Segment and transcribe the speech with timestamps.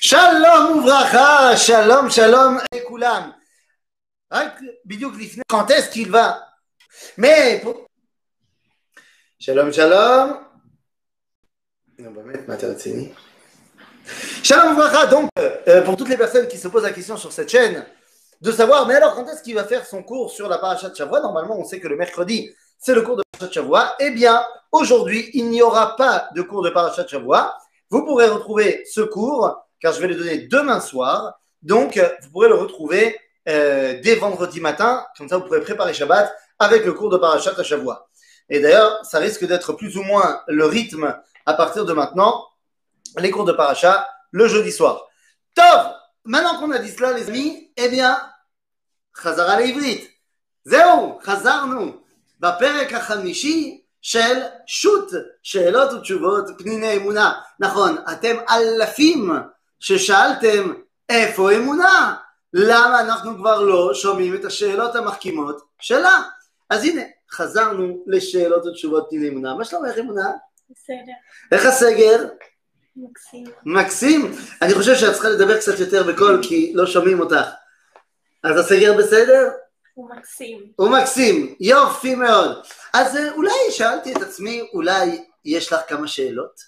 [0.00, 3.30] שלום וברכה, שלום שלום לכולם.
[4.32, 6.32] רק בדיוק לפני, quand est-ce qu'il va?
[7.18, 7.86] Mais pour...
[9.38, 10.32] שלום שלום.
[11.98, 13.12] Non, באמת, מה אתה רציני?
[14.42, 17.48] Shalom Vracha, donc, euh, pour toutes les personnes qui se posent la question sur cette
[17.48, 17.86] chaîne,
[18.40, 21.20] de savoir, mais alors, quand est-ce qu'il va faire son cours sur la parachat Shavua
[21.20, 23.94] Normalement, on sait que le mercredi, c'est le cours de parachat Shavua.
[24.00, 27.56] Eh bien, aujourd'hui, il n'y aura pas de cours de parachat Shavua.
[27.88, 31.40] Vous pourrez retrouver ce cours, car je vais le donner demain soir.
[31.62, 35.04] Donc, euh, vous pourrez le retrouver euh, dès vendredi matin.
[35.16, 38.08] Comme ça, vous pourrez préparer Shabbat avec le cours de parachat Shavua.
[38.48, 41.16] Et d'ailleurs, ça risque d'être plus ou moins le rythme
[41.46, 42.44] à partir de maintenant
[43.18, 45.06] les cours de paracha le jeudi soir.
[45.54, 45.92] Tov,
[46.24, 48.16] maintenant qu'on a dit cela, les amis, eh bien,
[49.16, 50.10] חזרה לעברית.
[50.64, 51.96] זהו, חזרנו
[52.40, 55.10] בפרק החמישי של שו"ת,
[55.42, 57.32] שאלות ותשובות פניני אמונה.
[57.60, 59.30] נכון, אתם אלפים
[59.79, 60.73] ששאלתם
[61.09, 62.15] איפה אמונה?
[62.53, 66.21] למה אנחנו כבר לא שומעים את השאלות המחכימות שלה?
[66.69, 69.55] אז הנה, חזרנו לשאלות ותשובות פניני אמונה.
[69.55, 70.31] מה שלומך אמונה?
[70.69, 71.13] בסדר,
[71.51, 72.25] איך הסגר?
[72.95, 73.45] מקסים.
[73.65, 74.31] מקסים.
[74.61, 77.49] אני חושב שאת צריכה לדבר קצת יותר בקול כי לא שומעים אותך.
[78.43, 79.49] אז הסגר בסדר?
[79.93, 80.71] הוא מקסים.
[80.75, 81.55] הוא מקסים.
[81.59, 82.63] יופי מאוד.
[82.93, 86.59] אז אה, אולי שאלתי את עצמי, אולי יש לך כמה שאלות?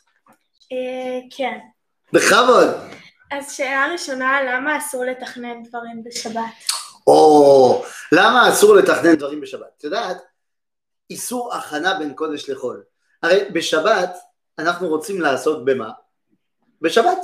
[0.72, 1.58] אה, כן.
[2.14, 2.68] בכבוד.
[3.32, 6.42] אז שאלה ראשונה, למה אסור לתכנן דברים בשבת?
[7.08, 9.68] או, למה אסור לתכנן דברים בשבת?
[9.78, 10.18] את יודעת,
[11.10, 12.84] איסור הכנה בין קודש לחול.
[13.24, 14.18] הרי בשבת
[14.60, 15.90] אנחנו רוצים לעשות במה?
[16.82, 17.18] בשבת.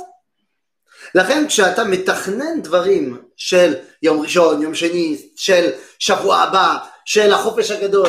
[1.14, 8.08] לכן כשאתה מתכנן דברים של יום ראשון, יום שני, של שבוע הבא, של החופש הגדול,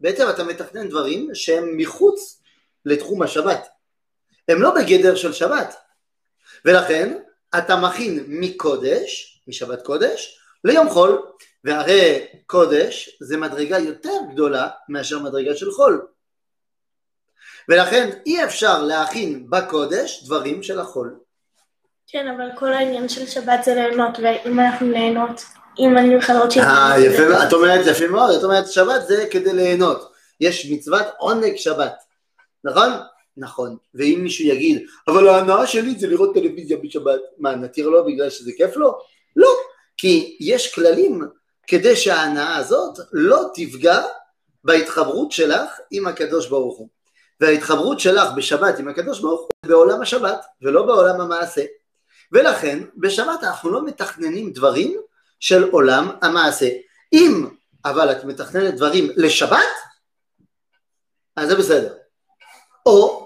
[0.00, 2.42] בעצם אתה מתכנן דברים שהם מחוץ
[2.84, 3.68] לתחום השבת.
[4.48, 5.76] הם לא בגדר של שבת.
[6.64, 7.18] ולכן
[7.58, 11.22] אתה מכין מקודש, משבת קודש, ליום חול,
[11.64, 16.06] והרי קודש זה מדרגה יותר גדולה מאשר מדרגה של חול.
[17.68, 21.18] ולכן אי אפשר להכין בקודש דברים של החול.
[22.06, 25.44] כן, אבל כל העניין של שבת זה ליהנות, ואם אנחנו נהנות,
[25.78, 26.62] אם אני וחברות שלי...
[26.62, 27.48] אה, יפה.
[27.48, 30.12] את אומרת יפה מאוד, את אומרת שבת זה כדי ליהנות.
[30.40, 31.94] יש מצוות עונג שבת,
[32.64, 32.90] נכון?
[33.36, 33.76] נכון.
[33.94, 38.50] ואם מישהו יגיד, אבל ההנאה שלי זה לראות טלוויזיה בשבת, מה, נתיר לו בגלל שזה
[38.56, 38.98] כיף לו?
[39.36, 39.48] לא,
[39.96, 41.22] כי יש כללים
[41.66, 44.02] כדי שההנאה הזאת לא תפגע
[44.64, 46.88] בהתחברות שלך עם הקדוש ברוך הוא.
[47.40, 51.64] וההתחברות שלך בשבת עם הקדוש ברוך הוא בעולם השבת ולא בעולם המעשה.
[52.32, 55.00] ולכן בשבת אנחנו לא מתכננים דברים
[55.40, 56.68] של עולם המעשה.
[57.12, 57.46] אם
[57.84, 59.58] אבל את מתכננת דברים לשבת,
[61.36, 61.94] אז זה בסדר.
[62.86, 63.25] או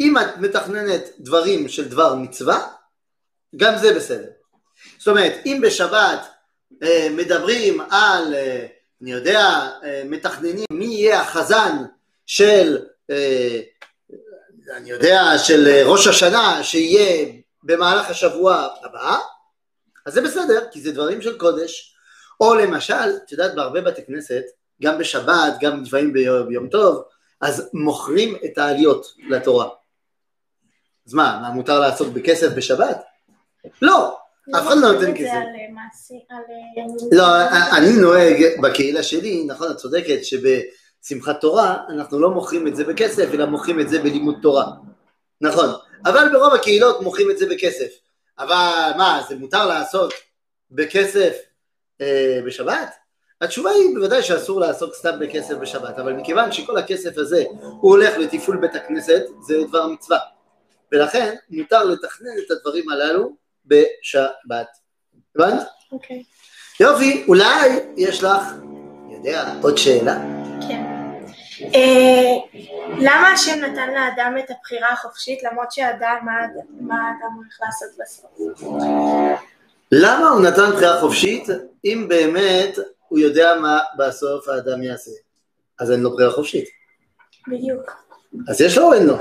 [0.00, 2.66] אם את מתכננת דברים של דבר מצווה,
[3.56, 4.30] גם זה בסדר.
[4.98, 6.26] זאת אומרת, אם בשבת
[6.82, 8.66] אה, מדברים על, אה,
[9.02, 11.76] אני יודע, אה, מתכננים מי יהיה החזן
[12.26, 12.78] של,
[13.10, 13.60] אה,
[14.76, 17.32] אני יודע, של אה, ראש השנה שיהיה
[17.62, 19.18] במהלך השבוע הבא,
[20.06, 21.96] אז זה בסדר, כי זה דברים של קודש.
[22.40, 24.42] או למשל, את יודעת, בהרבה בתי כנסת,
[24.82, 27.02] גם בשבת, גם לפעמים ביום, ביום טוב,
[27.40, 29.68] אז מוכרים את העליות לתורה.
[31.10, 33.02] אז מה, מה מותר לעשות בכסף בשבת?
[33.82, 34.16] לא,
[34.56, 35.24] אף אחד לא נותן כסף.
[35.24, 35.42] אה.
[36.30, 36.82] אה,
[37.12, 37.24] לא,
[37.76, 43.34] אני נוהג בקהילה שלי, נכון, את צודקת, שבשמחת תורה אנחנו לא מוכרים את זה בכסף,
[43.34, 44.66] אלא מוכרים את זה בלימוד תורה.
[45.40, 45.68] נכון,
[46.06, 47.90] אבל ברוב הקהילות מוכרים את זה בכסף.
[48.38, 50.12] אבל מה, זה מותר לעשות
[50.70, 51.36] בכסף
[52.00, 52.94] אה, בשבת?
[53.40, 57.44] התשובה היא בוודאי שאסור לעסוק סתם בכסף בשבת, אבל מכיוון שכל הכסף הזה
[57.80, 60.18] הוא הולך לתפעול בית הכנסת, זה דבר מצווה.
[60.92, 63.36] ולכן מותר לתכנן את הדברים הללו
[63.66, 64.66] בשבת.
[65.36, 65.66] הבנת?
[65.92, 66.22] אוקיי.
[66.80, 68.42] יופי, אולי יש לך,
[69.10, 70.16] יודע, עוד שאלה?
[70.68, 70.82] כן.
[71.74, 72.60] אה,
[72.98, 76.32] למה השם נתן לאדם את הבחירה החופשית, למרות שהאדם, מה
[76.80, 78.60] מה האדם הולך לעשות בסוף?
[79.92, 81.48] למה הוא נתן בחירה חופשית,
[81.84, 82.78] אם באמת
[83.08, 85.10] הוא יודע מה בסוף האדם יעשה?
[85.80, 86.68] אז אין לו בחירה חופשית.
[87.48, 87.96] בדיוק.
[88.48, 89.16] אז יש לו או אין לו?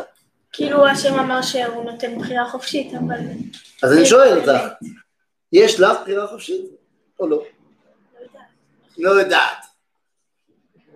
[0.53, 3.19] כאילו השם אמר שהוא נותן בחירה חופשית, אבל...
[3.83, 4.61] אז אני שואל אותך.
[5.53, 6.65] יש לך בחירה חופשית
[7.19, 7.37] או לא?
[7.37, 8.41] לא.
[8.97, 9.65] לא יודעת.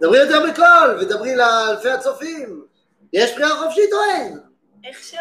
[0.01, 2.65] דברי יותר בקול ודברי לאלפי הצופים.
[3.13, 4.39] יש בחירה חופשית או אין?
[4.83, 5.19] איכשהו.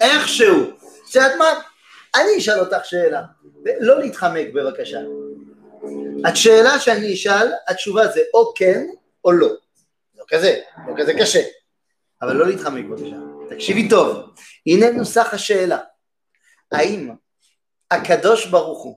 [0.00, 0.70] איכשהו.
[1.10, 1.46] את יודעת מה?
[2.14, 3.22] אני אשאל אותך שאלה.
[3.80, 4.98] לא להתחמק בבקשה.
[6.24, 8.86] השאלה שאני אשאל, התשובה זה או כן
[9.24, 9.48] או לא.
[10.18, 11.42] לא כזה, לא כזה קשה.
[12.22, 13.16] אבל לא להתחמק בבקשה.
[13.50, 14.34] תקשיבי טוב.
[14.66, 15.78] הנה נוסח השאלה.
[16.72, 17.10] האם
[17.90, 18.96] הקדוש ברוך הוא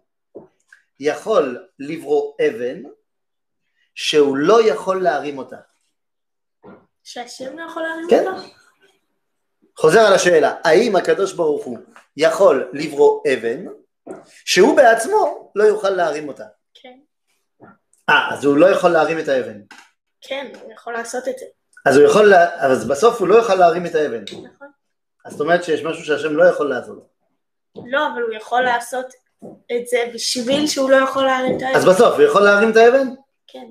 [0.99, 2.83] יכול לברוא אבן
[3.95, 5.57] שהוא לא יכול להרים אותה.
[7.03, 8.27] שהשם לא יכול להרים כן.
[8.27, 8.47] אותו?
[9.77, 11.77] חוזר על השאלה, האם הקדוש ברוך הוא
[12.17, 13.65] יכול לברוא אבן
[14.45, 16.45] שהוא בעצמו לא יוכל להרים אותה?
[16.73, 16.99] כן.
[18.09, 19.61] אה, אז הוא לא יכול להרים את האבן.
[20.21, 21.45] כן, הוא יכול לעשות את זה.
[21.85, 22.33] אז הוא יכול.
[22.57, 24.23] אז בסוף הוא לא יוכל להרים את האבן.
[24.23, 24.67] נכון.
[25.25, 27.07] אז זאת אומרת שיש משהו שהשם לא יכול לעשות.
[27.75, 29.05] לא, אבל הוא יכול לעשות
[29.43, 31.93] את זה בשביל שהוא לא יכול להרים את אז האבן.
[31.93, 33.07] בסוף הוא יכול להרים את האבן?
[33.47, 33.67] כן.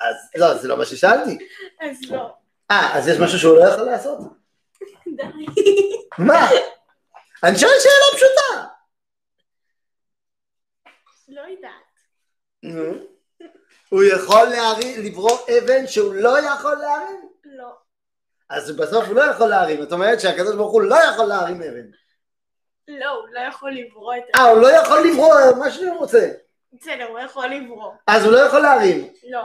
[0.00, 1.38] אז לא, זה לא מה ששאלתי.
[1.80, 2.34] אז לא.
[2.70, 4.18] אה, אז יש משהו שהוא לא יכול לעשות?
[5.16, 5.46] די.
[6.18, 6.48] מה?
[7.42, 8.66] אני שואל שאלה פשוטה.
[11.28, 11.72] לא יודעת.
[12.62, 12.92] נו.
[13.88, 17.31] הוא יכול להרים, לברוא אבן שהוא לא יכול להרים?
[18.52, 21.86] אז בסוף הוא לא יכול להרים, זאת אומרת שהקדוש ברוך הוא לא יכול להרים אבן.
[22.88, 26.30] לא, הוא לא יכול לברוא את אה, הוא לא יכול לברוא מה שהוא רוצה.
[26.72, 27.92] בסדר, הוא יכול לברוא.
[28.06, 29.12] אז הוא לא יכול להרים.
[29.30, 29.42] לא.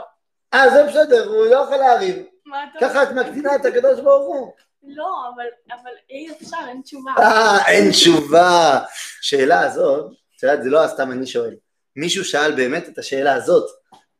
[0.54, 2.26] אה, זה בסדר, הוא לא יכול להרים.
[2.46, 2.78] מה אתה...
[2.80, 4.52] ככה את מקטינה את הקדוש ברוך הוא.
[4.82, 7.12] לא, אבל, אבל אי אפשר, אין תשובה.
[7.18, 8.80] אה, אין תשובה.
[9.20, 11.54] שאלה הזאת, את יודעת, זה לא סתם אני שואל.
[11.96, 13.70] מישהו שאל באמת את השאלה הזאת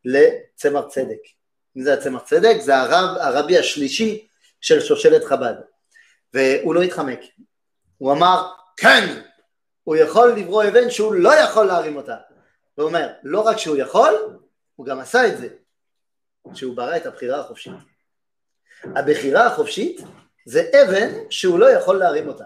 [0.05, 1.21] לצמר צדק.
[1.77, 2.57] מי זה הצמר צדק?
[2.61, 4.28] זה הרב, הרבי השלישי
[4.61, 5.55] של שושלת חב"ד.
[6.35, 7.21] והוא לא התחמק.
[7.99, 9.23] הוא אמר, כן,
[9.85, 12.17] הוא יכול לברוא אבן שהוא לא יכול להרים אותה.
[12.75, 14.39] הוא אומר, לא רק שהוא יכול,
[14.77, 15.49] הוא גם עשה את זה.
[16.55, 17.73] שהוא ברא את הבחירה החופשית.
[18.85, 20.01] הבחירה החופשית
[20.47, 22.45] זה אבן שהוא לא יכול להרים אותה.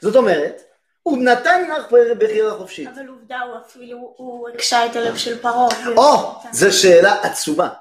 [0.00, 0.62] זאת אומרת,
[1.02, 2.88] הוא נתן לך בחירה חופשית.
[2.88, 5.68] אבל עובדה, הוא אפילו, הוא הקשה את הלב של פרעה.
[5.96, 7.74] או, זו שאלה עצומה,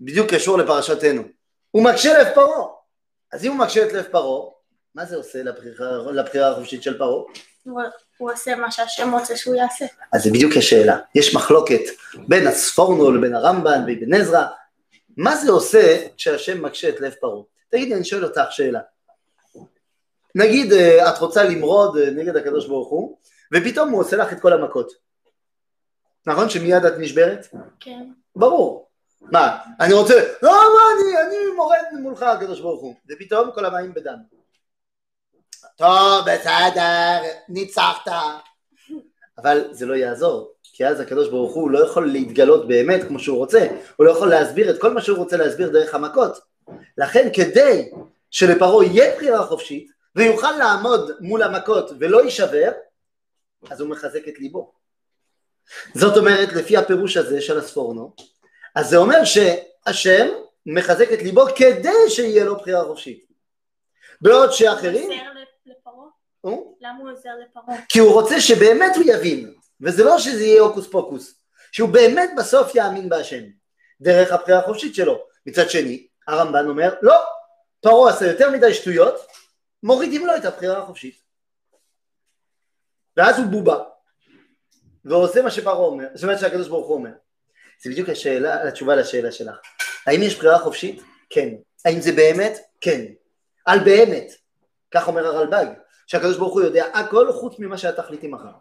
[0.00, 1.22] בדיוק קשור לפרשתנו.
[1.70, 2.66] הוא מקשה לב פרעה.
[3.32, 4.50] אז אם הוא מקשה את לב פרעה,
[4.94, 7.22] מה זה עושה לבחירה, לבחירה החופשית של פרעה?
[7.64, 7.82] הוא,
[8.18, 9.86] הוא עושה מה שהשם רוצה שהוא יעשה.
[10.12, 10.98] אז זה בדיוק השאלה.
[11.14, 11.80] יש מחלוקת
[12.28, 14.46] בין הספורנו לבין הרמב"ן ואבן עזרא.
[15.16, 17.42] מה זה עושה כשהשם מקשה את לב פרעה?
[17.68, 18.80] תגידי, אני שואל אותך שאלה.
[20.34, 23.18] נגיד אה, את רוצה למרוד אה, נגד הקדוש ברוך הוא,
[23.54, 24.92] ופתאום הוא עושה לך את כל המכות.
[26.26, 27.46] נכון שמיד את נשברת?
[27.80, 28.10] כן.
[28.36, 28.85] ברור.
[29.32, 33.94] מה, אני רוצה, לא, מה, אני, אני מורד מולך הקדוש ברוך הוא, ופתאום כל המים
[33.94, 34.16] בדם.
[35.76, 38.10] טוב, בסדר, ניצחת.
[39.38, 43.38] אבל זה לא יעזור, כי אז הקדוש ברוך הוא לא יכול להתגלות באמת כמו שהוא
[43.38, 46.38] רוצה, הוא לא יכול להסביר את כל מה שהוא רוצה להסביר דרך המכות.
[46.98, 47.90] לכן כדי
[48.30, 52.70] שלפרעה יהיה בחירה חופשית, ויוכל לעמוד מול המכות ולא יישבר,
[53.70, 54.72] אז הוא מחזק את ליבו.
[55.94, 58.14] זאת אומרת, לפי הפירוש הזה של הספורנו,
[58.76, 60.26] אז זה אומר שהשם
[60.66, 63.26] מחזק את ליבו כדי שיהיה לו בחירה חופשית.
[64.20, 65.10] בעוד שאחרים...
[66.80, 67.76] למה הוא עוזר לפרעה?
[67.88, 71.40] כי הוא רוצה שבאמת הוא יבין, וזה לא שזה יהיה הוקוס פוקוס,
[71.72, 73.42] שהוא באמת בסוף יאמין בהשם,
[74.00, 75.18] דרך הבחירה החופשית שלו.
[75.46, 77.14] מצד שני, הרמב"ן אומר, לא,
[77.80, 79.26] פרעה עשה יותר מדי שטויות,
[79.82, 81.20] מורידים לו את הבחירה החופשית.
[83.16, 83.78] ואז הוא בובה,
[85.04, 87.12] ועושה מה שפרעה אומר, זאת אומרת שהקדוש ברוך הוא אומר.
[87.82, 89.56] זה בדיוק השאלה, התשובה לשאלה שלך.
[90.06, 91.02] האם יש בחירה חופשית?
[91.30, 91.48] כן.
[91.84, 92.58] האם זה באמת?
[92.80, 93.04] כן.
[93.66, 94.32] על באמת.
[94.90, 95.66] כך אומר הרלב"ג,
[96.06, 98.52] שהקדוש ברוך הוא יודע הכל חוץ ממה שאת תחליטי מחר.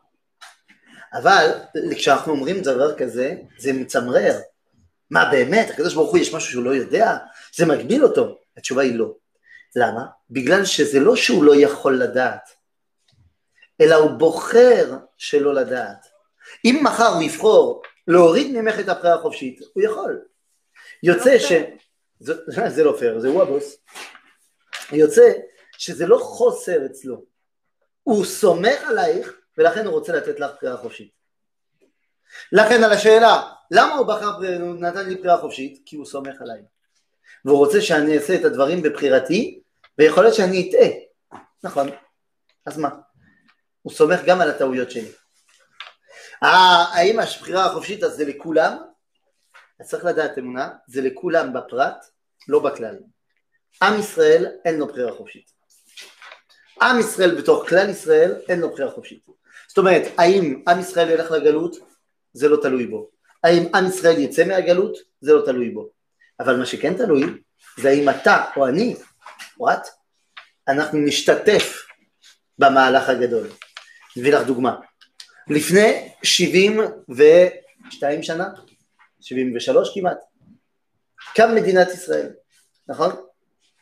[1.14, 1.50] אבל
[1.96, 4.40] כשאנחנו אומרים דבר כזה, זה מצמרר.
[5.12, 7.18] מה באמת, הקדוש ברוך הוא יש משהו שהוא לא יודע?
[7.56, 8.38] זה מגביל אותו.
[8.58, 9.14] התשובה היא לא.
[9.76, 10.06] למה?
[10.30, 12.50] בגלל שזה לא שהוא לא יכול לדעת,
[13.82, 16.06] אלא הוא בוחר שלא לדעת.
[16.66, 20.22] אם מחר הוא יבחור להוריד ממך את הבחירה החופשית, הוא יכול.
[21.04, 21.52] יוצא לא ש...
[22.68, 23.78] זה, לא פייר, זה הוא הבוס.
[24.92, 25.32] יוצא
[25.78, 27.26] שזה לא חוסר אצלו,
[28.04, 31.12] הוא סומך עלייך ולכן הוא רוצה לתת לך בחירה חופשית.
[32.52, 34.40] לכן על השאלה, למה הוא בחר,
[34.80, 35.82] נתן לי בחירה חופשית?
[35.86, 36.62] כי הוא סומך עליי.
[37.46, 39.62] והוא רוצה שאני אעשה את הדברים בבחירתי,
[39.98, 40.90] ויכול להיות שאני אטעה.
[41.64, 41.90] נכון,
[42.66, 42.90] אז מה?
[43.82, 45.12] הוא סומך גם על הטעויות שלי.
[46.48, 48.78] האם הבחירה החופשית אז זה לכולם?
[49.80, 52.06] אז צריך לדעת אמונה, זה לכולם בפרט,
[52.48, 52.96] לא בכלל.
[53.84, 55.52] עם ישראל אין לו בחירה חופשית.
[56.82, 59.26] עם ישראל בתוך כלל ישראל אין לו בחירה חופשית.
[59.68, 61.76] זאת אומרת, האם עם ישראל ילך לגלות?
[62.34, 63.10] זה לא תלוי בו.
[63.44, 64.98] האם עם ישראל יצא מהגלות?
[65.22, 65.90] זה לא תלוי בו.
[66.40, 67.24] אבל מה שכן תלוי,
[67.78, 68.96] זה האם אתה או אני,
[69.60, 69.88] או את,
[70.68, 71.86] אנחנו נשתתף
[72.60, 73.48] במהלך הגדול.
[74.18, 74.76] נביא לך דוגמה.
[75.50, 78.50] לפני 72 שנה,
[79.22, 80.18] 73 כמעט,
[81.36, 82.30] קם מדינת ישראל,
[82.88, 83.12] נכון?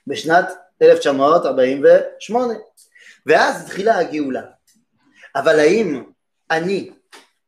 [0.08, 0.46] בשנת
[0.82, 2.54] 1948,
[3.26, 4.42] ואז התחילה הגאולה.
[5.36, 6.04] אבל האם
[6.52, 6.92] אני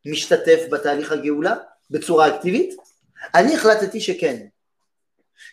[0.05, 1.55] משתתף בתהליך הגאולה
[1.89, 2.75] בצורה אקטיבית?
[3.36, 4.48] אני החלטתי שכן.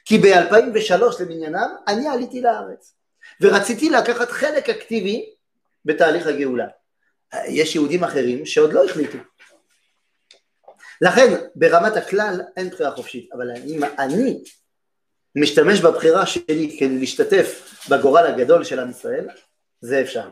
[0.05, 2.95] כי ב-2003 למניינם אני עליתי לארץ
[3.41, 5.35] ורציתי לקחת חלק אקטיבי
[5.85, 6.67] בתהליך הגאולה.
[7.49, 9.19] יש יהודים אחרים שעוד לא החליטו.
[11.01, 14.43] לכן ברמת הכלל אין בחירה חופשית, אבל אם אני
[15.37, 19.29] משתמש בבחירה שלי כדי להשתתף בגורל הגדול של עם ישראל,
[19.81, 20.31] זה אפשר.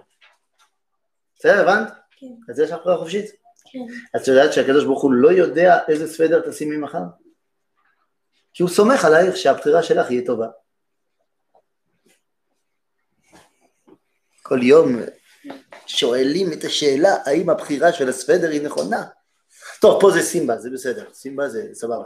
[1.38, 1.92] בסדר, הבנת?
[2.10, 2.26] כן.
[2.48, 3.30] אז יש לך בחירה חופשית?
[3.72, 3.78] כן.
[4.16, 7.02] את יודעת שהקדוש ברוך הוא לא יודע איזה סוודר תשימי מחר?
[8.52, 10.46] כי הוא סומך עלייך שהבחירה שלך תהיה טובה.
[14.42, 14.96] כל יום
[15.96, 19.02] שואלים את השאלה האם הבחירה של הסוודר היא נכונה.
[19.80, 22.04] טוב, פה זה סימבה, זה בסדר, סימבה זה סבבה.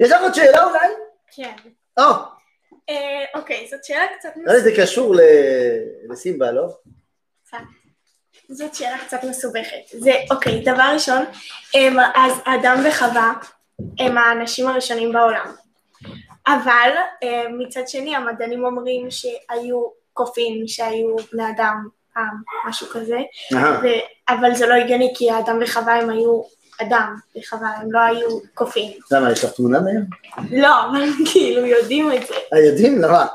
[0.00, 0.88] יש לך עוד שאלה אולי?
[1.36, 1.54] כן.
[1.98, 2.04] או,
[2.88, 6.68] אה, אוקיי, זאת שאלה קצת נראה לי זה קשור ל- לסימבה, לא?
[8.48, 9.88] זאת שאלה קצת מסובכת.
[9.98, 11.24] זה, אוקיי, דבר ראשון,
[12.14, 13.32] אז אדם וחווה
[13.98, 15.54] הם האנשים הראשונים בעולם.
[16.46, 16.90] אבל
[17.22, 21.88] אה, מצד שני המדענים אומרים שהיו קופים, שהיו בני אדם
[22.18, 23.18] פעם, משהו כזה.
[23.82, 26.42] ו- אבל זה לא הגיוני כי האדם וחווה הם היו
[26.82, 28.98] אדם וחווה, הם לא היו קופים.
[29.10, 30.04] למה, יש לך תמונה מהם?
[30.62, 32.34] לא, אבל כאילו יודעים את זה.
[32.68, 33.02] יודעים?
[33.02, 33.26] למה?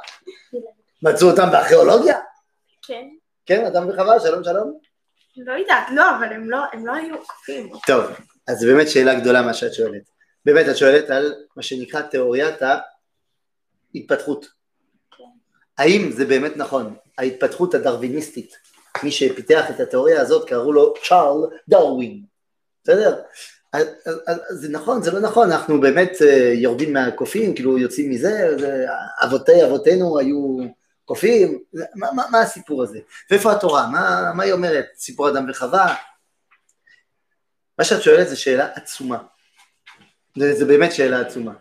[1.02, 2.20] מצאו אותם בארכיאולוגיה?
[2.82, 3.08] כן.
[3.46, 4.80] כן, אדם וחווה, שלום שלום.
[5.38, 7.70] לא יודעת, לא, אבל הם לא, הם לא היו קופים.
[7.88, 8.04] טוב,
[8.48, 10.02] אז זו באמת שאלה גדולה מה שאת שואלת.
[10.46, 12.56] באמת, את שואלת על מה שנקרא תיאוריית
[13.96, 14.46] ההתפתחות.
[15.18, 15.24] כן.
[15.78, 18.58] האם זה באמת נכון, ההתפתחות הדרוויניסטית,
[19.03, 22.23] מי שפיתח את התיאוריה הזאת קראו לו צ'ארל דרווין,
[22.83, 23.21] בסדר?
[24.50, 28.85] זה נכון, זה לא נכון, אנחנו באמת אה, יורדים מהקופים, כאילו יוצאים מזה, זה,
[29.23, 30.57] אבותי אבותינו היו
[31.05, 31.63] קופים,
[31.95, 33.00] מה, מה, מה הסיפור הזה?
[33.31, 33.88] ואיפה התורה?
[33.88, 34.85] מה, מה היא אומרת?
[34.95, 35.95] סיפור אדם וחווה?
[37.79, 39.17] מה שאת שואלת זו שאלה עצומה.
[40.38, 41.53] זה, זה באמת שאלה עצומה.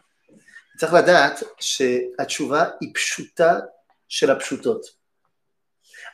[0.76, 3.58] צריך לדעת שהתשובה היא פשוטה
[4.08, 5.01] של הפשוטות.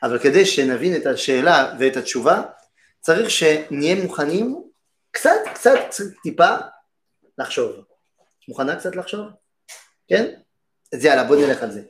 [0.02, 2.42] אבל כדי שנבין את השאלה ואת התשובה,
[3.00, 4.70] צריך שנהיה מוכנים
[5.10, 6.56] קצת, קצת, קצת טיפה
[7.38, 7.84] לחשוב.
[8.48, 9.26] מוכנה קצת לחשוב?
[10.08, 10.34] כן?
[10.94, 11.82] אז יאללה, בוא נלך על זה.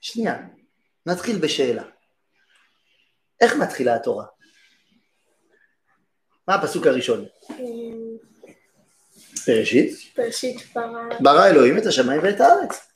[0.00, 0.36] שנייה,
[1.06, 1.82] נתחיל בשאלה.
[3.40, 4.24] איך מתחילה התורה?
[6.48, 7.24] מה הפסוק הראשון?
[7.50, 7.56] אה,
[9.46, 11.18] בראשית, בראשית ברא...
[11.20, 12.92] ברא אלוהים את השמיים ואת הארץ.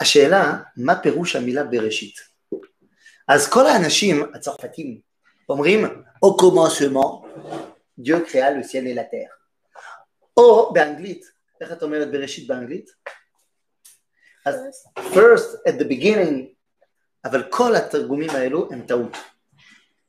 [0.00, 2.14] השאלה, מה פירוש המילה בראשית?
[3.28, 5.00] אז כל האנשים הצרפתים
[5.48, 6.04] אומרים,
[8.26, 9.34] créa le ciel et la terre.
[10.36, 11.24] או באנגלית,
[11.60, 12.90] איך את אומרת בראשית באנגלית?
[14.46, 14.54] אז
[14.96, 16.54] first at the beginning,
[17.24, 19.16] אבל כל התרגומים האלו הם טעות.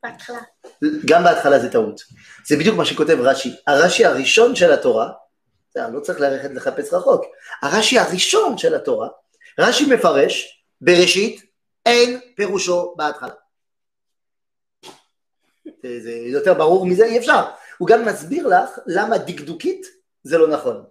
[0.03, 0.39] בהתחלה.
[1.05, 2.01] גם בהתחלה זה טעות.
[2.47, 3.55] זה בדיוק מה שכותב רש"י.
[3.67, 5.11] הרש"י הראשון של התורה,
[5.75, 7.25] לא צריך ללכת לחפש רחוק,
[7.61, 9.07] הרש"י הראשון של התורה,
[9.59, 11.41] רש"י מפרש, בראשית,
[11.85, 13.33] אין פירושו בהתחלה.
[15.83, 17.43] זה, יותר ברור מזה, אי אפשר.
[17.77, 19.87] הוא גם מסביר לך למה דקדוקית
[20.23, 20.85] זה לא נכון.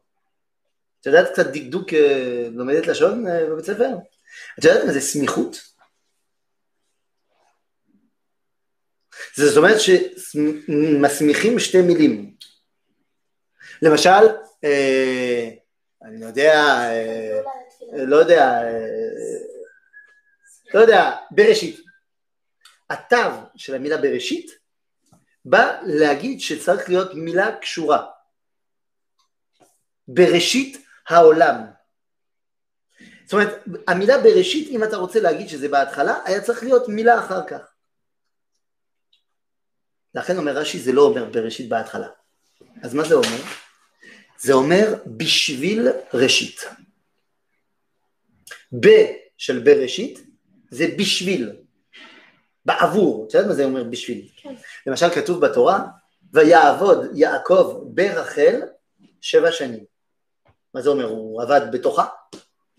[1.01, 3.89] את יודעת קצת דקדוק, אה, לומדת לשון אה, בבית ספר?
[4.59, 5.57] את יודעת מה זה סמיכות?
[9.37, 12.35] זאת אומרת שמסמיכים שתי מילים.
[13.83, 14.29] למשל,
[14.65, 15.49] אה,
[16.03, 16.55] אני יודע,
[16.91, 17.41] אה,
[17.93, 19.51] לא יודע, אה,
[20.75, 21.81] לא יודע, בראשית.
[22.91, 23.17] התו
[23.57, 24.51] של המילה בראשית
[25.45, 28.07] בא להגיד שצריך להיות מילה קשורה.
[30.09, 31.57] בראשית העולם.
[33.25, 37.47] זאת אומרת, המילה בראשית, אם אתה רוצה להגיד שזה בהתחלה, היה צריך להיות מילה אחר
[37.47, 37.61] כך.
[40.15, 42.09] לכן אומר רש"י, זה לא אומר בראשית בהתחלה.
[42.83, 43.43] אז מה זה אומר?
[44.39, 46.61] זה אומר בשביל ראשית.
[48.73, 48.89] ב
[49.39, 50.21] של בראשית
[50.71, 51.53] זה בשביל,
[52.65, 54.29] בעבור, את יודעת מה זה אומר בשביל?
[54.37, 54.55] כן.
[54.87, 55.87] למשל כתוב בתורה,
[56.33, 58.61] ויעבוד יעקב ברחל
[59.21, 59.85] שבע שנים.
[60.75, 61.05] מה זה אומר?
[61.05, 62.07] הוא עבד בתוכה?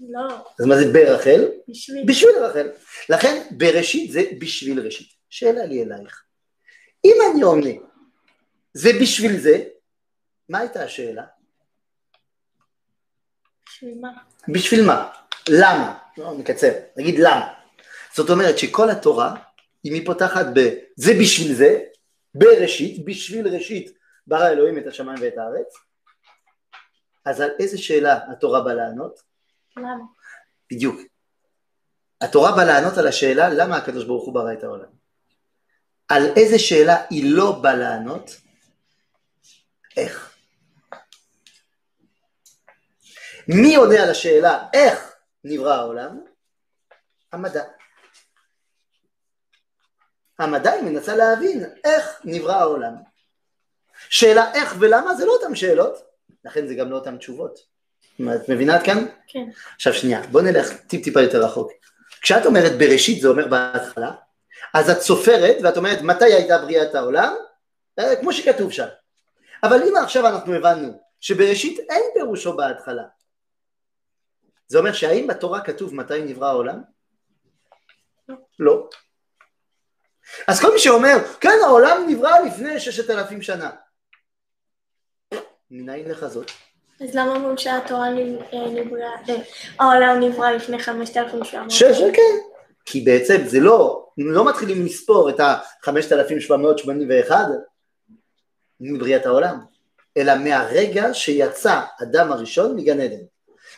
[0.10, 1.46] לא, אז מה זה ברחל?
[1.68, 2.04] בשביל.
[2.08, 2.70] בשביל רחל.
[3.10, 5.08] לכן בראשית זה בשביל ראשית.
[5.30, 6.24] שאלה לי אלייך.
[7.06, 7.70] אם אני עונה,
[8.74, 9.64] זה בשביל זה,
[10.50, 11.24] מה הייתה השאלה?
[13.68, 14.12] בשביל מה?
[14.48, 15.21] בשביל מה?
[15.50, 15.98] למה?
[16.18, 17.54] לא, נקצר, נגיד למה.
[18.16, 19.36] זאת אומרת שכל התורה,
[19.86, 20.60] אם היא פותחת ב...
[20.96, 21.80] זה בשביל זה,
[22.36, 23.98] בראשית, בשביל ראשית,
[24.28, 25.74] ברא אלוהים את השמיים ואת הארץ,
[27.26, 29.20] אז על איזה שאלה התורה באה לענות?
[29.78, 30.04] למה?
[30.72, 31.02] בדיוק.
[32.22, 34.90] התורה באה לענות על השאלה למה הקדוש ברוך הוא ברא את העולם.
[36.08, 38.32] על איזה שאלה היא לא באה לענות?
[39.98, 40.36] איך?
[43.48, 45.11] מי עונה על השאלה איך
[45.44, 46.22] נברא העולם?
[47.32, 47.64] המדע.
[50.40, 52.94] המדע היא מנסה להבין איך נברא העולם.
[54.10, 56.04] שאלה איך ולמה זה לא אותן שאלות,
[56.46, 57.60] לכן זה גם לא אותן תשובות.
[58.36, 59.06] את מבינה עד כאן?
[59.28, 59.50] כן.
[59.76, 61.72] עכשיו שנייה, בוא נלך טיפ טיפה יותר רחוק.
[62.22, 64.12] כשאת אומרת בראשית זה אומר בהתחלה,
[64.74, 67.34] אז את סופרת ואת אומרת מתי הייתה בריאת העולם,
[68.00, 68.88] אה, כמו שכתוב שם.
[69.64, 73.04] אבל אם עכשיו אנחנו הבנו שבראשית אין פירושו בהתחלה,
[74.68, 76.82] זה אומר שהאם בתורה כתוב מתי נברא העולם?
[78.30, 78.36] לא.
[78.60, 78.90] לא.
[80.48, 83.70] אז כל מי שאומר, כן העולם נברא לפני ששת אלפים שנה,
[85.72, 86.52] מנין לך זאת?
[87.02, 89.36] אז למה אומרים שהתורה אה, נבראה, אה,
[89.80, 91.72] העולם נברא לפני 5,700?
[91.72, 92.38] שש, כן.
[92.86, 97.34] כי בעצם זה לא, לא מתחילים לספור את ה-5781
[98.80, 99.60] מבריאת העולם,
[100.18, 103.24] אלא מהרגע שיצא אדם הראשון מגן עדן.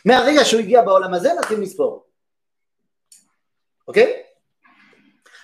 [0.04, 2.06] מהרגע שהוא הגיע בעולם הזה מתחילים לספור.
[3.88, 4.22] אוקיי?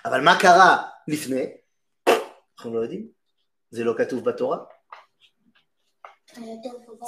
[0.05, 1.45] אבל מה קרה לפני?
[2.57, 3.07] אנחנו לא יודעים.
[3.71, 4.57] זה לא כתוב בתורה.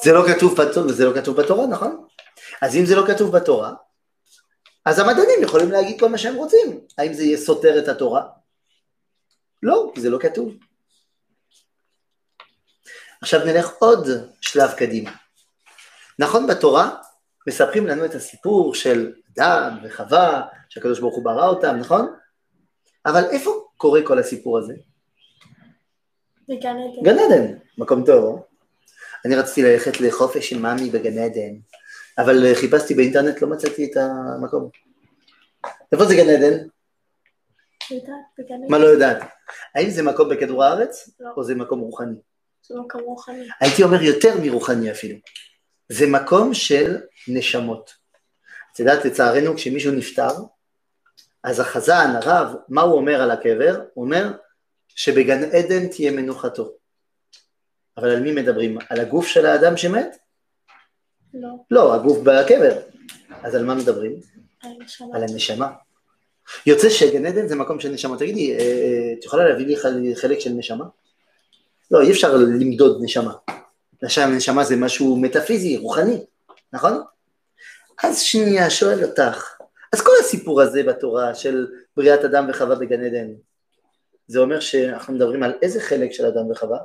[0.04, 2.08] זה לא כתוב בתורה, זה לא כתוב בתורה, נכון?
[2.62, 3.74] אז אם זה לא כתוב בתורה,
[4.86, 6.88] אז המדענים יכולים להגיד כל מה שהם רוצים.
[6.98, 8.24] האם זה יהיה סותר את התורה?
[9.64, 10.54] לא, כי זה לא כתוב.
[13.22, 14.08] עכשיו נלך עוד
[14.42, 15.12] שלב קדימה.
[16.20, 16.96] נכון בתורה
[17.48, 22.14] מספרים לנו את הסיפור של אדם וחווה, שהקדוש ברוך הוא ברא אותם, נכון?
[23.06, 24.74] אבל איפה קורה כל הסיפור הזה?
[26.50, 27.04] בגן עדן.
[27.04, 28.42] גן עדן, מקום טוב.
[29.26, 31.56] אני רציתי ללכת לחופש עם מאמי בגן עדן,
[32.18, 34.70] אבל חיפשתי באינטרנט, לא מצאתי את המקום.
[35.92, 36.68] איפה זה גן עדן?
[38.70, 38.78] מה.
[38.78, 39.18] לא יודעת?
[39.76, 41.30] האם זה מקום בכדור הארץ, לא.
[41.38, 42.16] או זה מקום רוחני?
[42.62, 43.48] זה מקום רוחני.
[43.60, 45.18] הייתי אומר יותר מרוחני אפילו.
[45.90, 47.94] זה מקום של נשמות.
[48.74, 50.32] את יודעת, לצערנו, כשמישהו נפטר,
[51.44, 53.82] אז החזן, הרב, מה הוא אומר על הקבר?
[53.94, 54.32] הוא אומר
[54.88, 56.72] שבגן עדן תהיה מנוחתו.
[57.98, 58.78] אבל על מי מדברים?
[58.90, 60.18] על הגוף של האדם שמת?
[61.34, 62.78] לא, לא, הגוף בקבר.
[63.44, 64.20] אז על מה מדברים?
[65.14, 65.72] על הנשמה.
[66.66, 68.18] יוצא שגן עדן זה מקום של נשמה.
[68.18, 70.86] תגידי, אה, את יכולה להביא לי חל- חלק של נשמה?
[71.92, 73.34] לא, אי אפשר למדוד נשמה.
[74.04, 76.26] נשמה, זה משהו מטאפיזי, רוחני,
[76.74, 77.04] נכון?
[78.04, 79.58] אז שנייה, שואל אותך,
[79.94, 83.28] אז כל הסיפור הזה בתורה של בריאת אדם וחווה בגן עדן,
[84.28, 86.78] זה אומר שאנחנו מדברים על איזה חלק של אדם וחווה?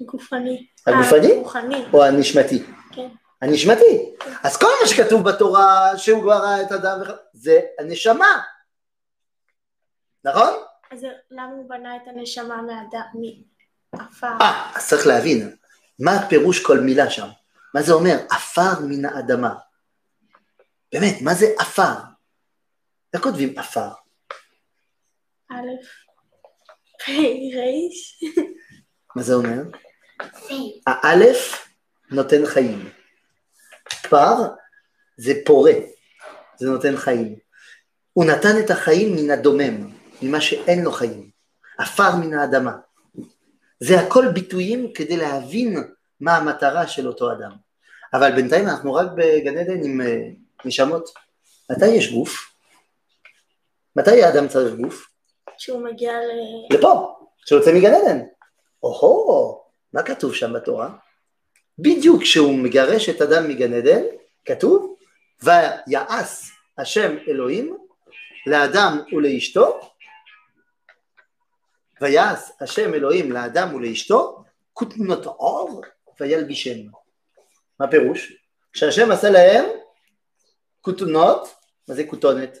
[0.00, 0.66] גופני.
[0.86, 1.32] הגופני?
[1.32, 2.62] אה, רוחני, או הנשמתי?
[2.92, 3.08] כן.
[3.42, 4.14] הנשמתי.
[4.42, 8.40] אז כל מה שכתוב בתורה שהוא ברא את אדם וחווה, זה הנשמה.
[10.24, 10.50] נכון?
[10.90, 13.22] אז למה הוא בנה את הנשמה מאדם,
[13.92, 14.36] מעפר?
[14.40, 15.56] אה, אז צריך להבין,
[15.98, 17.28] מה פירוש כל מילה שם?
[17.74, 18.16] מה זה אומר?
[18.30, 19.54] עפר מן האדמה.
[20.92, 21.94] באמת, מה זה עפר?
[23.14, 23.88] איך כותבים עפר?
[25.50, 25.54] א',
[27.04, 27.08] פ',
[27.56, 27.94] ר',
[29.16, 29.62] מה זה אומר?
[30.86, 31.68] האלף
[32.10, 32.90] נותן חיים.
[34.08, 34.34] פר
[35.16, 35.72] זה פורה,
[36.56, 37.36] זה נותן חיים.
[38.12, 39.90] הוא נתן את החיים מן הדומם,
[40.22, 41.30] ממה שאין לו חיים.
[41.78, 42.76] עפר מן האדמה.
[43.80, 45.76] זה הכל ביטויים כדי להבין
[46.20, 47.50] מה המטרה של אותו אדם.
[48.14, 50.16] אבל בינתיים אנחנו רק בגן עדן עם אה,
[50.64, 51.10] נשמות.
[51.70, 52.54] מתי יש גוף?
[53.96, 55.06] מתי האדם צריך גוף?
[55.58, 56.76] שהוא מגיע ל...
[56.76, 57.14] לפה,
[57.46, 58.20] שיוצא מגן עדן.
[58.82, 60.90] או-הו, מה כתוב שם בתורה?
[61.78, 64.02] בדיוק כשהוא מגרש את אדם מגן עדן,
[64.44, 64.96] כתוב,
[65.42, 67.76] ויעש השם אלוהים
[68.46, 69.80] לאדם ולאשתו,
[72.00, 75.82] ויעש השם אלוהים לאדם ולאשתו, כותנות עור
[76.20, 76.78] וילבישם.
[77.80, 78.32] מה פירוש?
[78.72, 79.64] כשהשם עשה להם
[80.80, 81.48] כותנות,
[81.88, 82.58] מה זה כותונת?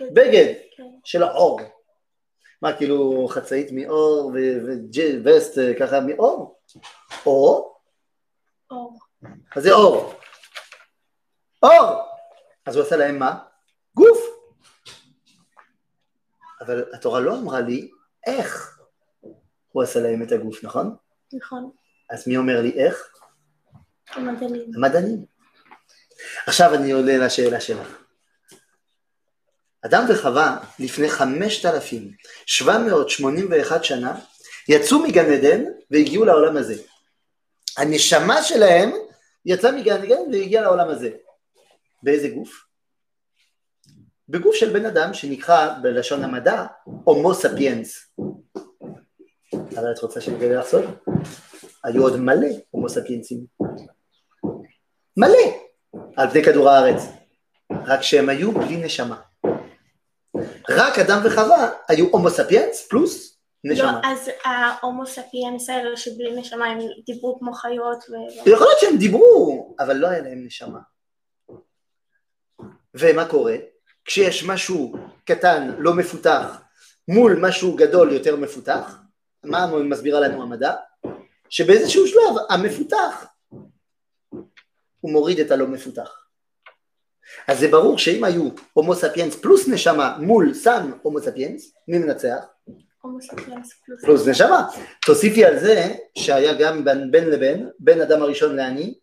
[0.00, 0.82] בגד כן.
[1.04, 1.60] של העור.
[2.62, 4.32] מה, כאילו חצאית מאור
[5.24, 6.58] וווסט ככה מאור?
[7.26, 7.74] או,
[8.70, 8.98] אור.
[9.22, 10.14] מה זה אור?
[11.62, 12.02] אור!
[12.66, 13.38] אז הוא עשה להם מה?
[13.94, 14.18] גוף.
[16.60, 17.90] אבל התורה לא אמרה לי
[18.26, 18.78] איך
[19.72, 20.96] הוא עשה להם את הגוף, נכון?
[21.32, 21.70] נכון.
[22.10, 23.08] אז מי אומר לי איך?
[24.08, 24.70] המדענים.
[24.76, 25.24] המדענים.
[26.46, 28.02] עכשיו אני עולה לשאלה שלך.
[29.86, 34.20] אדם וחווה לפני 5,781 שנה
[34.68, 36.74] יצאו מגן עדן והגיעו לעולם הזה.
[37.76, 38.90] הנשמה שלהם
[39.46, 41.10] יצאה מגן עדן והגיעה לעולם הזה.
[42.02, 42.64] באיזה גוף?
[44.28, 46.66] בגוף של בן אדם שנקרא בלשון המדע
[47.04, 48.14] הומו ספיאנס.
[49.54, 50.84] אבל את רוצה שאני אגלה לך סוד?
[51.84, 53.46] היו עוד מלא הומו ספיאנסים.
[55.16, 55.38] מלא
[56.16, 57.02] על פני כדור הארץ.
[57.86, 59.20] רק שהם היו בלי נשמה.
[60.70, 64.00] רק אדם וחווה היו הומו ספיאנס פלוס נשמה.
[64.02, 68.12] לא, אז ההומו ספיאנס האלה שבלי נשמה הם דיברו כמו חיות ו...
[68.50, 70.78] יכול להיות שהם דיברו, אבל לא היה להם נשמה.
[72.94, 73.56] ומה קורה?
[74.04, 76.60] כשיש משהו קטן, לא מפותח,
[77.08, 78.98] מול משהו גדול יותר מפותח,
[79.44, 80.74] מה מסבירה לנו המדע?
[81.50, 83.26] שבאיזשהו שלב המפותח
[85.00, 86.26] הוא מוריד את הלא מפותח.
[87.48, 92.44] אז זה ברור שאם היו הומו ספיאנס פלוס נשמה מול סם הומו ספיאנס, מי מנצח?
[93.00, 94.04] הומו ספיאנס פלוס...
[94.04, 94.66] פלוס נשמה.
[95.06, 98.94] תוסיפי על זה שהיה גם בין, בין לבין, בין אדם הראשון לעני,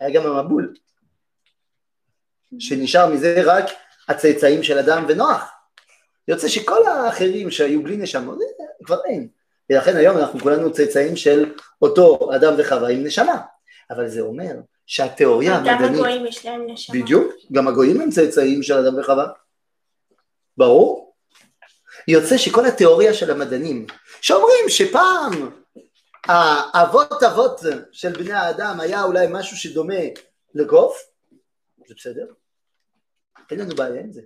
[0.00, 0.74] היה גם המבול.
[2.58, 3.64] שנשאר מזה רק
[4.08, 5.44] הצאצאים של אדם ונוח.
[6.28, 8.44] יוצא שכל האחרים שהיו בלי נשמה, זה
[8.84, 9.28] כבר אין.
[9.70, 13.36] ולכן היום אנחנו כולנו צאצאים של אותו אדם וחווה עם נשמה.
[13.90, 14.52] אבל זה אומר
[14.86, 15.80] שהתיאוריה המדענית...
[15.90, 17.00] גם הגויים יש להם נשמה.
[17.00, 19.26] בדיוק, גם הגויים הם צאצאים של אדם וחווה.
[20.56, 21.14] ברור.
[22.08, 23.86] יוצא שכל התיאוריה של המדענים,
[24.20, 25.50] שאומרים שפעם
[26.28, 27.60] האבות אבות
[27.92, 29.94] של בני האדם היה אולי משהו שדומה
[30.54, 30.98] לגוף,
[31.88, 32.26] זה בסדר,
[33.50, 34.22] אין לנו בעיה עם זה.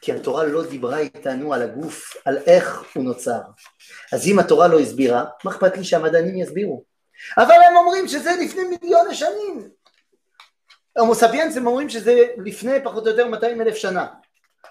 [0.00, 3.40] כי התורה לא דיברה איתנו על הגוף, על איך הוא נוצר.
[4.12, 6.84] אז אם התורה לא הסבירה, מה אכפת לי שהמדענים יסבירו?
[7.36, 9.70] אבל הם אומרים שזה לפני מיליון שנים.
[10.98, 14.06] הומו ספיאנס הם אומרים שזה לפני פחות או יותר 200 אלף שנה.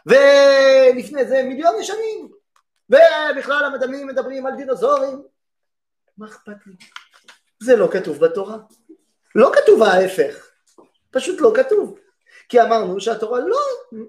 [0.05, 2.29] ולפני זה מיליון שנים.
[2.89, 5.21] ובכלל המדענים מדברים על דינוזורים.
[6.17, 6.73] מה אכפת לי?
[7.63, 8.57] זה לא כתוב בתורה.
[9.35, 10.49] לא כתוב ההפך.
[11.11, 11.99] פשוט לא כתוב.
[12.49, 13.59] כי אמרנו שהתורה לא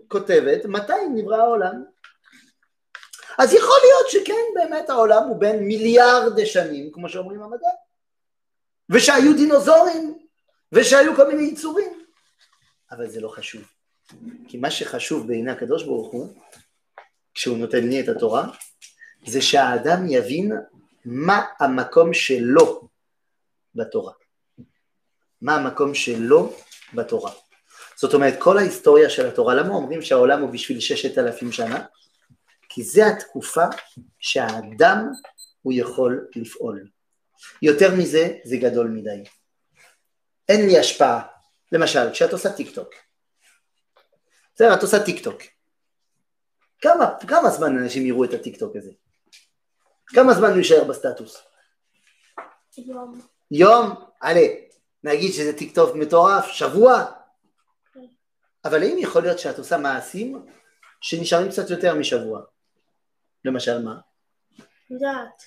[0.08, 1.84] כותבת מתי נברא העולם.
[3.38, 7.68] אז יכול להיות שכן באמת העולם הוא בין מיליארד שנים, כמו שאומרים המדע.
[8.90, 10.18] ושהיו דינוזורים,
[10.72, 12.04] ושהיו כל מיני יצורים,
[12.90, 13.62] אבל זה לא חשוב.
[14.48, 16.28] כי מה שחשוב בעיני הקדוש ברוך הוא,
[17.34, 18.48] כשהוא נותן לי את התורה,
[19.26, 20.52] זה שהאדם יבין
[21.04, 22.88] מה המקום שלו
[23.74, 24.12] בתורה.
[25.42, 26.52] מה המקום שלו
[26.94, 27.32] בתורה.
[27.98, 31.84] זאת אומרת, כל ההיסטוריה של התורה, למה אומרים שהעולם הוא בשביל ששת אלפים שנה?
[32.68, 33.64] כי זה התקופה
[34.18, 35.10] שהאדם
[35.62, 36.88] הוא יכול לפעול.
[37.62, 39.24] יותר מזה, זה גדול מדי.
[40.48, 41.22] אין לי השפעה.
[41.72, 42.88] למשל, כשאת עושה טיק טוק,
[44.54, 45.42] בסדר, את עושה טיק טוק.
[46.80, 48.90] כמה, כמה זמן אנשים יראו את הטיק טוק הזה?
[50.06, 51.42] כמה זמן הוא יישאר בסטטוס?
[52.78, 53.20] יום.
[53.50, 53.94] יום?
[54.20, 54.46] עלה.
[55.04, 57.04] נגיד שזה טיק טוק מטורף, שבוע?
[58.66, 60.46] אבל האם יכול להיות שאת עושה מעשים
[61.00, 62.40] שנשארים קצת יותר משבוע?
[63.44, 63.96] למשל מה?
[64.90, 65.42] יודעת.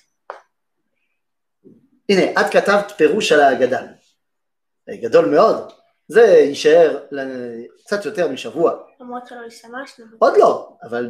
[2.08, 3.82] הנה, את כתבת פירוש על ההגדה.
[4.90, 5.72] גדול מאוד.
[6.08, 7.06] זה יישאר
[7.84, 8.82] קצת יותר משבוע.
[9.00, 10.06] למרות שלא השתמשנו.
[10.18, 11.08] עוד לא, אבל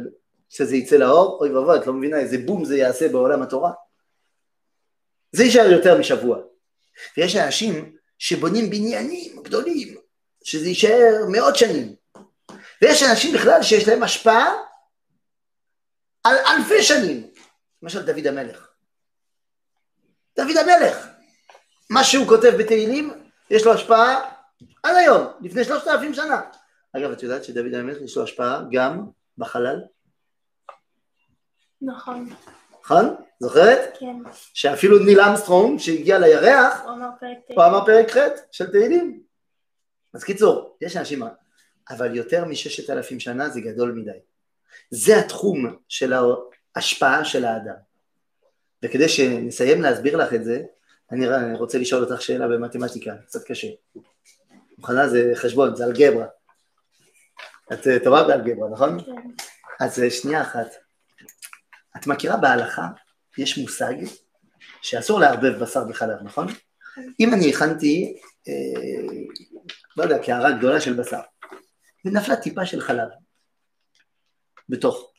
[0.49, 3.71] כשזה יצא לאור, אוי ואבוי, את לא מבינה איזה בום זה יעשה בעולם התורה.
[5.31, 6.37] זה יישאר יותר משבוע.
[7.17, 9.97] ויש אנשים שבונים בניינים גדולים,
[10.43, 12.00] שזה יישאר מאות שנים.
[12.81, 14.53] ויש אנשים בכלל שיש להם השפעה
[16.23, 17.31] על אלפי שנים.
[17.81, 18.67] למשל דוד המלך.
[20.35, 21.07] דוד המלך,
[21.89, 24.31] מה שהוא כותב בתהילים, יש לו השפעה
[24.83, 26.41] עד היום, לפני שלושת אלפים שנה.
[26.97, 29.05] אגב, את יודעת שדוד המלך יש לו השפעה גם
[29.37, 29.81] בחלל?
[31.81, 32.29] נכון.
[32.83, 33.15] נכון?
[33.39, 33.97] זוכרת?
[33.99, 34.15] כן.
[34.53, 36.81] שאפילו ניל אמסטרונג, שהגיע לירח,
[37.47, 38.17] הוא אמר פרק ח'
[38.51, 39.23] של תהילים.
[40.13, 41.23] אז קיצור, יש אנשים,
[41.89, 44.19] אבל יותר מששת אלפים שנה זה גדול מדי.
[44.89, 46.13] זה התחום של
[46.75, 47.75] ההשפעה של האדם.
[48.83, 50.61] וכדי שנסיים להסביר לך את זה,
[51.11, 53.67] אני רוצה לשאול אותך שאלה במתמטיקה, קצת קשה.
[54.77, 55.07] מוכנה?
[55.07, 56.25] זה חשבון, זה אלגברה.
[57.73, 59.03] את טובה באלגברה, נכון?
[59.03, 59.11] כן.
[59.79, 60.67] אז אה, שנייה אחת.
[61.97, 62.87] את מכירה בהלכה,
[63.37, 63.93] יש מושג
[64.81, 66.47] שאסור לערבב בשר בחלב, נכון?
[67.19, 68.17] אם אני הכנתי,
[68.47, 68.53] אה,
[69.97, 71.21] לא יודע, קערה גדולה של בשר,
[72.05, 73.07] ונפלה טיפה של חלב
[74.69, 75.11] בתוך,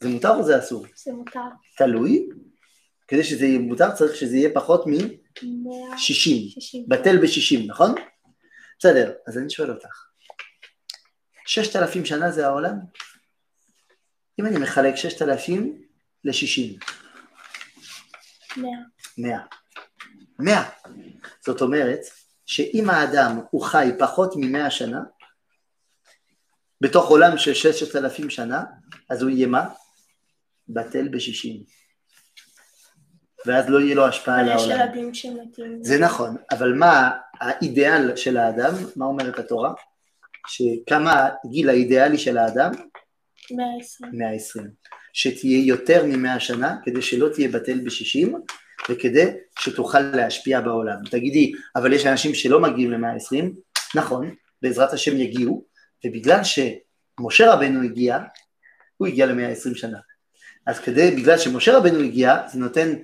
[0.00, 0.86] זה מותר או זה אסור?
[0.96, 1.40] זה מותר.
[1.76, 2.28] תלוי,
[3.08, 5.06] כדי שזה יהיה מותר צריך שזה יהיה פחות מאה
[5.42, 6.84] מ-60, שישים.
[6.88, 7.94] בטל ב-60, נכון?
[8.78, 10.06] בסדר, אז אני שואל אותך,
[11.46, 12.74] ששת אלפים שנה זה העולם?
[14.40, 15.82] אם אני מחלק ששת אלפים
[16.24, 16.84] ל-60,
[18.56, 18.70] מאה.
[19.18, 19.40] מאה.
[20.38, 20.70] מאה.
[21.44, 22.00] זאת אומרת
[22.46, 25.00] שאם האדם הוא חי פחות ממאה שנה,
[26.80, 28.64] בתוך עולם של ששת אלפים שנה,
[29.10, 29.68] אז הוא יהיה מה?
[30.68, 31.62] בטל בשישים.
[33.46, 34.80] ואז לא יהיה לו השפעה על אבל יש העולם.
[34.80, 35.78] ילדים שמתים.
[35.82, 37.10] זה נכון, אבל מה
[37.40, 38.74] האידיאל של האדם?
[38.96, 39.72] מה אומרת התורה?
[40.48, 42.70] שכמה הגיל האידיאלי של האדם?
[43.50, 44.18] 120.
[44.18, 44.66] 120.
[45.12, 48.28] שתהיה יותר מ-100 שנה, כדי שלא תהיה בטל ב-60,
[48.90, 49.26] וכדי
[49.58, 50.96] שתוכל להשפיע בעולם.
[51.10, 53.44] תגידי, אבל יש אנשים שלא מגיעים ל-120,
[53.94, 55.64] נכון, בעזרת השם יגיעו,
[56.04, 58.18] ובגלל שמשה רבנו הגיע,
[58.96, 59.98] הוא הגיע ל-120 שנה.
[60.66, 62.94] אז כדי, בגלל שמשה רבנו הגיע, זה נותן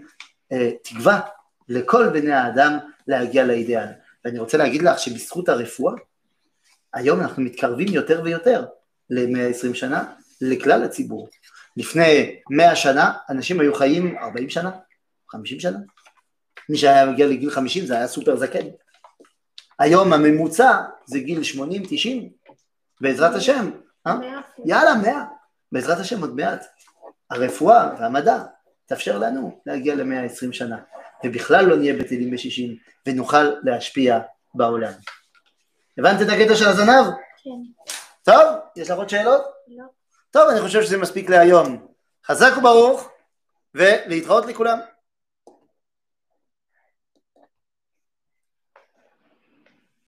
[0.53, 1.21] אה, תקווה
[1.69, 3.89] לכל בני האדם להגיע לאידאל.
[4.25, 5.95] ואני רוצה להגיד לך שבזכות הרפואה,
[6.95, 8.65] היום אנחנו מתקרבים יותר ויותר
[9.11, 10.05] ל-120 שנה,
[10.41, 11.29] לכלל הציבור.
[11.77, 14.71] לפני 100 שנה, אנשים היו חיים 40 שנה,
[15.31, 15.79] 50 שנה.
[16.69, 18.67] מי שהיה מגיע לגיל 50 זה היה סופר זקן.
[19.79, 21.61] היום הממוצע זה גיל 80-90,
[23.03, 23.71] בעזרת השם.
[24.07, 24.15] אה?
[24.15, 24.41] מאה.
[24.65, 25.25] יאללה, 100.
[25.73, 26.67] בעזרת השם עוד מעט.
[27.31, 28.39] הרפואה והמדע
[28.87, 30.79] תאפשר לנו להגיע ל-120 שנה,
[31.25, 34.19] ובכלל לא נהיה בטלים ב-60, ונוכל להשפיע
[34.55, 34.93] בעולם.
[35.99, 37.07] הבנת את הקטע של הזנב?
[37.45, 37.51] כן.
[38.23, 39.43] טוב, יש לך עוד שאלות?
[39.69, 39.85] לא.
[40.31, 41.87] טוב, אני חושב שזה מספיק להיום.
[42.27, 43.09] חזק וברוך,
[43.75, 44.79] ולהתראות לכולם.